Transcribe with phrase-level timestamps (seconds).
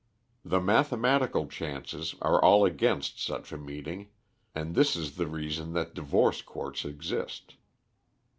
[0.43, 4.09] The mathematical chances are all against such a meeting,
[4.55, 7.53] and this is the reason that divorce courts exist.